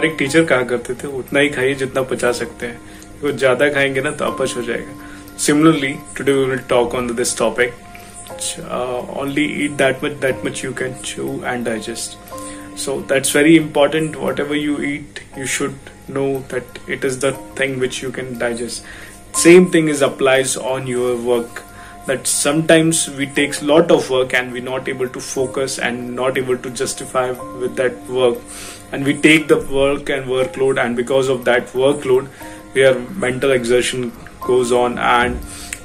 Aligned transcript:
हमारे 0.00 0.12
एक 0.12 0.18
टीचर 0.18 0.44
कहा 0.44 0.62
करते 0.64 0.94
थे, 0.94 1.06
उतना 1.08 1.40
ही 1.40 1.48
खाइए 1.50 1.74
जितना 1.74 2.02
पचा 2.10 2.30
सकते 2.32 2.66
हैं। 2.66 2.78
क्योंकि 3.20 3.38
ज़्यादा 3.38 3.68
खाएँगे 3.72 4.00
ना 4.00 4.10
तो 4.10 4.24
अपच 4.24 4.56
हो 4.56 4.62
जाएगा। 4.62 5.36
Similarly 5.38 5.92
today 6.16 6.32
we 6.32 6.44
will 6.50 6.58
talk 6.68 6.94
on 6.94 7.14
this 7.16 7.36
topic 7.38 7.72
only 9.20 9.44
eat 9.64 9.70
that 9.82 10.04
much 10.04 10.12
that 10.22 10.44
much 10.44 10.64
you 10.64 10.72
can 10.78 10.94
chew 11.04 11.40
and 11.44 11.64
digest 11.66 12.16
so 12.80 12.96
that's 13.08 13.36
very 13.36 13.56
important 13.56 14.16
whatever 14.40 14.56
you 14.56 14.76
eat 14.92 15.20
you 15.38 15.46
should 15.56 15.90
know 16.10 16.26
that 16.52 16.78
it 16.90 17.04
is 17.04 17.18
the 17.26 17.34
thing 17.60 17.76
which 17.80 18.02
you 18.04 18.10
can 18.10 18.36
digest 18.38 19.36
same 19.38 19.70
thing 19.74 19.90
is 19.90 20.04
applies 20.04 20.56
on 20.72 20.88
your 20.88 21.14
work 21.30 21.62
that 22.10 22.26
sometimes 22.26 23.08
we 23.18 23.26
takes 23.38 23.62
lot 23.62 23.90
of 23.96 24.10
work 24.10 24.34
and 24.34 24.52
we're 24.52 24.68
not 24.68 24.88
able 24.92 25.08
to 25.16 25.20
focus 25.20 25.78
and 25.78 26.16
not 26.16 26.38
able 26.42 26.58
to 26.66 26.70
justify 26.70 27.30
with 27.64 27.76
that 27.76 27.96
work. 28.08 28.38
And 28.92 29.04
we 29.04 29.14
take 29.26 29.46
the 29.46 29.58
work 29.78 30.08
and 30.08 30.26
workload 30.26 30.84
and 30.84 30.96
because 30.96 31.28
of 31.28 31.44
that 31.44 31.66
workload 31.82 32.26
where 32.78 32.98
mental 33.26 33.52
exertion 33.52 34.12
goes 34.40 34.72
on 34.72 34.98
and 34.98 35.38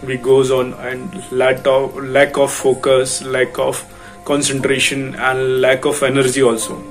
we 0.08 0.18
goes 0.18 0.52
on 0.52 0.74
and 0.90 1.32
lack 1.32 1.68
of 1.68 1.96
lack 2.18 2.38
of 2.38 2.52
focus 2.52 3.22
lack 3.38 3.60
of 3.60 3.84
concentration 4.26 5.16
and 5.16 5.62
lack 5.62 5.86
of 5.86 6.02
energy 6.04 6.42
also. 6.42 6.82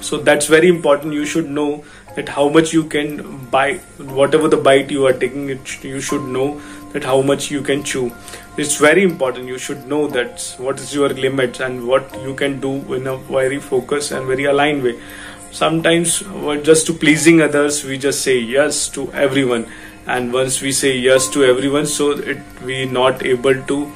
So 0.00 0.18
that's 0.18 0.46
very 0.46 0.68
important. 0.68 1.12
You 1.12 1.26
should 1.26 1.50
know 1.50 1.84
that 2.16 2.28
how 2.28 2.48
much 2.48 2.72
you 2.72 2.84
can 2.84 3.46
bite 3.46 3.80
whatever 4.20 4.48
the 4.48 4.56
bite 4.56 4.90
you 4.90 5.06
are 5.06 5.12
taking 5.12 5.48
it 5.50 5.84
you 5.84 6.00
should 6.00 6.22
know 6.22 6.60
that 6.92 7.04
how 7.04 7.20
much 7.22 7.50
you 7.50 7.62
can 7.62 7.84
chew. 7.84 8.12
It's 8.56 8.76
very 8.76 9.02
important 9.02 9.46
you 9.46 9.58
should 9.58 9.86
know 9.86 10.06
that 10.08 10.54
what 10.58 10.80
is 10.80 10.94
your 10.94 11.08
limits 11.08 11.60
and 11.60 11.86
what 11.86 12.20
you 12.22 12.34
can 12.34 12.60
do 12.60 12.94
in 12.94 13.06
a 13.06 13.16
very 13.16 13.60
focused 13.60 14.10
and 14.10 14.26
very 14.26 14.44
aligned 14.44 14.82
way. 14.82 14.98
Sometimes 15.52 16.20
just 16.62 16.86
to 16.86 16.92
pleasing 16.92 17.42
others 17.42 17.84
we 17.84 17.98
just 17.98 18.22
say 18.22 18.38
yes 18.38 18.88
to 18.90 19.12
everyone. 19.12 19.66
And 20.06 20.32
once 20.32 20.60
we 20.60 20.72
say 20.72 20.96
yes 20.96 21.28
to 21.30 21.44
everyone 21.44 21.86
so 21.86 22.12
it 22.12 22.38
we 22.64 22.84
not 22.86 23.24
able 23.24 23.62
to 23.64 23.92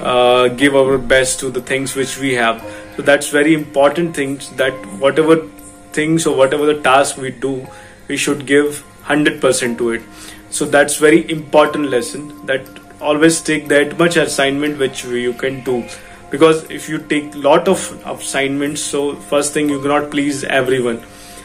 uh, 0.00 0.48
give 0.48 0.74
our 0.74 0.98
best 0.98 1.40
to 1.40 1.50
the 1.50 1.60
things 1.60 1.94
which 1.94 2.18
we 2.18 2.34
have. 2.34 2.62
So 2.96 3.02
that's 3.02 3.28
very 3.28 3.54
important 3.54 4.16
things 4.16 4.50
that 4.56 4.72
whatever 4.98 5.48
things 5.92 6.26
or 6.26 6.36
whatever 6.36 6.66
the 6.66 6.80
task 6.82 7.16
we 7.16 7.30
do 7.30 7.66
we 8.08 8.16
should 8.16 8.46
give 8.46 8.84
100% 9.04 9.78
to 9.78 9.90
it. 9.90 10.02
So 10.50 10.64
that's 10.66 10.96
very 10.96 11.30
important 11.30 11.90
lesson 11.90 12.46
that 12.46 12.66
always 13.00 13.40
take 13.40 13.68
that 13.68 13.98
much 13.98 14.16
assignment 14.16 14.78
which 14.78 15.04
you 15.04 15.32
can 15.32 15.62
do. 15.64 15.84
Because 16.30 16.70
if 16.70 16.88
you 16.88 16.98
take 16.98 17.34
lot 17.34 17.68
of 17.68 17.80
assignments 18.06 18.82
so 18.82 19.14
first 19.16 19.52
thing 19.52 19.68
you 19.68 19.80
cannot 19.80 20.10
please 20.10 20.44
everyone. 20.44 21.02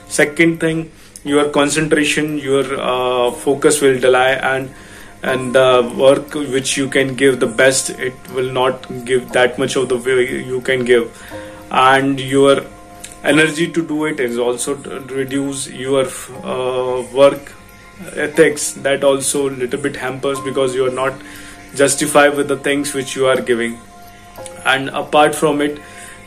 Second 0.07 0.59
thing 0.59 0.91
your 1.23 1.49
concentration 1.49 2.37
your 2.37 2.65
uh, 2.79 3.31
focus 3.31 3.81
will 3.81 3.99
delay 3.99 4.39
and 4.39 4.73
and 5.23 5.55
the 5.55 5.93
work 5.97 6.35
which 6.35 6.77
you 6.77 6.87
can 6.87 7.15
give 7.15 7.39
the 7.39 7.47
best 7.47 7.89
it 7.89 8.13
will 8.33 8.51
not 8.51 8.87
give 9.03 9.31
that 9.33 9.57
much 9.57 9.75
of 9.75 9.89
the 9.89 9.97
way 9.97 10.43
you 10.45 10.61
can 10.61 10.85
give. 10.85 11.11
And 11.71 12.19
your 12.19 12.61
energy 13.28 13.72
to 13.72 13.86
do 13.86 14.06
it 14.06 14.20
is 14.20 14.38
also 14.38 14.75
reduce 14.75 15.67
your 15.70 16.06
uh, 16.44 17.06
work 17.14 17.52
ethics. 18.16 18.72
That 18.88 19.03
also 19.03 19.50
little 19.50 19.81
bit 19.81 19.95
hampers 19.95 20.39
because 20.42 20.73
you 20.75 20.88
are 20.88 20.97
not 21.00 21.14
justified 21.75 22.36
with 22.36 22.48
the 22.48 22.58
things 22.58 22.94
which 22.94 23.16
you 23.16 23.28
are 23.28 23.42
giving. 23.42 23.78
And 24.66 24.89
apart 24.89 25.36
from 25.36 25.61
it 25.61 25.80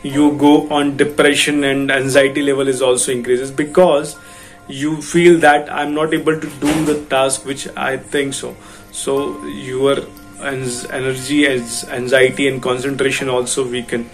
you 0.03 0.31
go 0.37 0.67
on 0.69 0.97
depression 0.97 1.63
and 1.63 1.91
anxiety 1.91 2.41
level 2.41 2.67
is 2.67 2.81
also 2.81 3.11
increases 3.11 3.51
because 3.51 4.17
you 4.67 4.99
feel 5.01 5.37
that 5.39 5.71
i'm 5.71 5.93
not 5.93 6.13
able 6.13 6.39
to 6.39 6.49
do 6.59 6.85
the 6.85 7.05
task 7.05 7.45
which 7.45 7.67
i 7.77 7.97
think 7.97 8.33
so. 8.33 8.55
So 8.91 9.45
your 9.45 9.97
energy 10.41 11.45
as 11.45 11.87
anxiety 11.89 12.47
and 12.47 12.61
concentration 12.61 13.29
also 13.29 13.67
weaken 13.67 14.09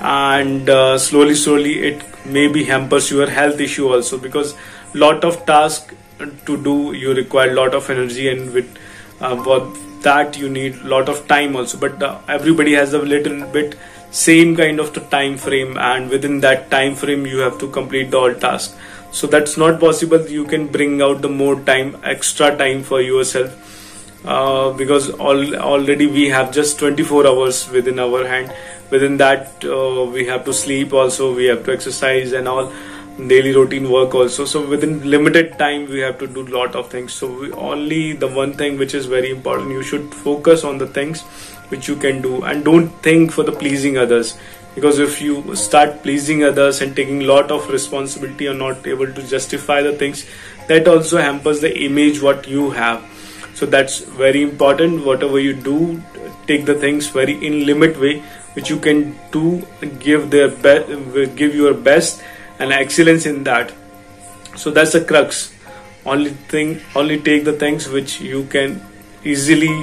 and 0.00 0.68
uh, 0.68 0.98
slowly 0.98 1.34
slowly 1.34 1.78
it 1.88 2.02
maybe 2.26 2.64
hampers 2.64 3.10
your 3.10 3.28
health 3.28 3.60
issue 3.60 3.88
also 3.88 4.18
because 4.18 4.54
lot 4.94 5.24
of 5.24 5.44
task 5.46 5.94
to 6.46 6.56
do 6.62 6.92
you 6.92 7.14
require 7.14 7.54
lot 7.54 7.74
of 7.74 7.88
energy 7.90 8.28
and 8.28 8.52
with 8.52 8.78
uh, 9.20 9.34
that 10.02 10.38
you 10.38 10.48
need 10.48 10.76
lot 10.82 11.08
of 11.08 11.26
time 11.28 11.56
also. 11.56 11.78
But 11.78 12.02
uh, 12.02 12.20
everybody 12.28 12.74
has 12.74 12.92
a 12.92 12.98
little 12.98 13.46
bit 13.46 13.76
same 14.10 14.56
kind 14.56 14.80
of 14.80 14.92
the 14.94 15.00
time 15.00 15.36
frame 15.36 15.76
and 15.76 16.08
within 16.08 16.40
that 16.40 16.70
time 16.70 16.94
frame 16.94 17.26
you 17.26 17.38
have 17.38 17.58
to 17.58 17.68
complete 17.68 18.10
the 18.10 18.18
all 18.18 18.34
task. 18.34 18.76
So 19.12 19.26
that's 19.26 19.56
not 19.56 19.80
possible. 19.80 20.20
You 20.28 20.44
can 20.44 20.66
bring 20.66 21.00
out 21.02 21.22
the 21.22 21.28
more 21.28 21.60
time 21.60 21.96
extra 22.04 22.56
time 22.56 22.82
for 22.82 23.00
yourself 23.00 24.24
uh, 24.24 24.72
because 24.72 25.10
all, 25.10 25.56
already 25.56 26.06
we 26.06 26.28
have 26.28 26.52
just 26.52 26.78
24 26.78 27.26
hours 27.26 27.68
within 27.70 27.98
our 27.98 28.26
hand 28.26 28.52
within 28.90 29.16
that 29.16 29.64
uh, 29.64 30.04
we 30.04 30.26
have 30.26 30.44
to 30.44 30.52
sleep 30.52 30.92
also 30.92 31.34
we 31.34 31.46
have 31.46 31.64
to 31.64 31.72
exercise 31.72 32.32
and 32.32 32.48
all 32.48 32.72
daily 33.28 33.54
routine 33.54 33.90
work 33.90 34.14
also. 34.14 34.44
So 34.44 34.68
within 34.68 35.08
limited 35.08 35.58
time 35.58 35.88
we 35.88 36.00
have 36.00 36.18
to 36.18 36.26
do 36.26 36.46
lot 36.46 36.74
of 36.76 36.90
things. 36.90 37.12
So 37.12 37.32
we, 37.40 37.52
only 37.52 38.12
the 38.12 38.28
one 38.28 38.52
thing 38.52 38.76
which 38.76 38.94
is 38.94 39.06
very 39.06 39.30
important 39.30 39.70
you 39.70 39.82
should 39.82 40.14
focus 40.14 40.64
on 40.64 40.78
the 40.78 40.86
things 40.86 41.22
which 41.68 41.88
you 41.88 41.96
can 41.96 42.20
do 42.22 42.42
and 42.44 42.64
don't 42.64 42.88
think 43.02 43.32
for 43.32 43.42
the 43.42 43.52
pleasing 43.52 43.96
others. 43.98 44.38
Because 44.74 44.98
if 44.98 45.22
you 45.22 45.56
start 45.56 46.02
pleasing 46.02 46.44
others 46.44 46.82
and 46.82 46.94
taking 46.94 47.20
lot 47.20 47.50
of 47.50 47.68
responsibility 47.70 48.46
or 48.46 48.52
not 48.52 48.86
able 48.86 49.10
to 49.10 49.26
justify 49.26 49.80
the 49.80 49.92
things 49.92 50.26
that 50.68 50.86
also 50.86 51.18
hampers 51.18 51.62
the 51.62 51.74
image 51.84 52.20
what 52.20 52.46
you 52.46 52.70
have. 52.70 53.02
So 53.54 53.64
that's 53.64 54.00
very 54.00 54.42
important. 54.42 55.06
Whatever 55.06 55.40
you 55.40 55.54
do 55.54 56.02
take 56.46 56.66
the 56.66 56.74
things 56.74 57.06
very 57.08 57.34
in 57.44 57.64
limit 57.64 57.98
way 57.98 58.22
which 58.56 58.70
you 58.70 58.78
can 58.78 59.02
do 59.32 59.66
give 60.04 60.30
their 60.30 60.48
best 60.48 60.88
give 61.36 61.54
your 61.54 61.74
best 61.74 62.22
and 62.58 62.72
excellence 62.72 63.26
in 63.26 63.44
that. 63.44 63.72
So 64.56 64.70
that's 64.70 64.92
the 64.92 65.04
crux. 65.04 65.52
Only 66.06 66.30
thing 66.54 66.80
only 66.94 67.20
take 67.20 67.44
the 67.44 67.52
things 67.52 67.88
which 67.88 68.20
you 68.20 68.44
can 68.44 68.80
easily 69.24 69.74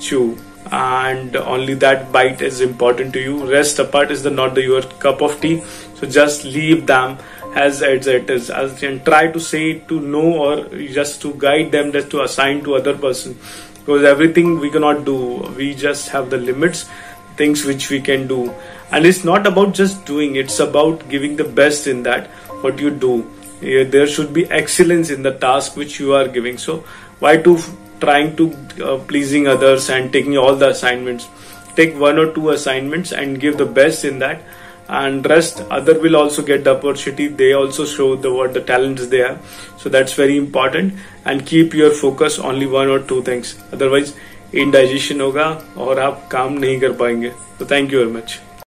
chew. 0.00 0.36
And 0.72 1.36
only 1.36 1.74
that 1.74 2.10
bite 2.10 2.42
is 2.42 2.60
important 2.60 3.12
to 3.12 3.20
you. 3.20 3.48
Rest 3.48 3.78
apart 3.78 4.10
is 4.10 4.24
the 4.24 4.30
not 4.30 4.56
the 4.56 4.62
your 4.62 4.82
cup 5.06 5.22
of 5.22 5.40
tea. 5.40 5.62
So 5.94 6.08
just 6.08 6.44
leave 6.44 6.86
them 6.86 7.18
as 7.54 7.80
it 7.80 8.28
is 8.28 8.50
as 8.50 8.82
and 8.82 9.04
try 9.04 9.30
to 9.30 9.40
say 9.40 9.78
to 9.90 10.00
no 10.00 10.24
or 10.46 10.56
just 10.98 11.22
to 11.22 11.32
guide 11.34 11.70
them 11.72 11.92
just 11.92 12.10
to 12.10 12.22
assign 12.22 12.64
to 12.64 12.74
other 12.74 12.98
person. 12.98 13.38
Because 13.78 14.04
everything 14.04 14.58
we 14.58 14.70
cannot 14.70 15.04
do 15.04 15.16
we 15.56 15.74
just 15.74 16.08
have 16.08 16.30
the 16.30 16.38
limits 16.38 16.86
things 17.36 17.64
which 17.64 17.90
we 17.90 18.00
can 18.00 18.26
do. 18.26 18.52
And 18.90 19.06
it's 19.06 19.24
not 19.24 19.46
about 19.46 19.74
just 19.74 20.04
doing 20.06 20.36
it's 20.36 20.58
about 20.60 21.08
giving 21.08 21.36
the 21.36 21.44
best 21.44 21.86
in 21.86 22.02
that 22.04 22.28
what 22.62 22.78
you 22.78 22.90
do. 22.90 23.30
There 23.60 24.06
should 24.06 24.32
be 24.32 24.44
excellence 24.50 25.10
in 25.10 25.22
the 25.22 25.32
task 25.32 25.76
which 25.76 25.98
you 25.98 26.14
are 26.14 26.28
giving. 26.28 26.58
So 26.58 26.84
why 27.18 27.36
to 27.38 27.58
trying 28.00 28.36
to 28.36 28.52
uh, 28.84 28.98
pleasing 28.98 29.48
others 29.48 29.88
and 29.88 30.12
taking 30.12 30.36
all 30.36 30.54
the 30.54 30.68
assignments? 30.68 31.28
Take 31.74 31.98
one 31.98 32.18
or 32.18 32.32
two 32.32 32.50
assignments 32.50 33.12
and 33.12 33.40
give 33.40 33.58
the 33.58 33.66
best 33.66 34.04
in 34.04 34.18
that. 34.20 34.42
And 34.88 35.28
rest 35.28 35.62
other 35.68 35.98
will 35.98 36.14
also 36.16 36.42
get 36.42 36.62
the 36.64 36.76
opportunity. 36.76 37.26
They 37.26 37.54
also 37.54 37.84
show 37.84 38.14
the 38.14 38.32
what 38.32 38.54
the 38.54 38.60
talents 38.60 39.08
they 39.08 39.18
have. 39.18 39.42
So 39.78 39.88
that's 39.88 40.12
very 40.12 40.36
important. 40.36 40.94
And 41.24 41.44
keep 41.44 41.74
your 41.74 41.90
focus 41.90 42.38
only 42.38 42.66
one 42.66 42.88
or 42.88 43.00
two 43.00 43.22
things. 43.22 43.56
Otherwise 43.72 44.14
indigestion 44.56 45.20
होगा 45.20 45.62
और 45.76 45.98
आप 45.98 46.28
काम 46.32 46.52
नहीं 46.52 46.80
कर 46.80 46.92
पाएँगे। 46.92 47.28
तो 47.58 47.64
thank 47.64 47.92
you 47.92 47.98
very 47.98 48.10
much 48.10 48.40